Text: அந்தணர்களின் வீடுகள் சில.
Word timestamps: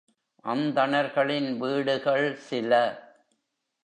அந்தணர்களின் 0.45 1.57
வீடுகள் 1.57 2.35
சில. 2.35 2.71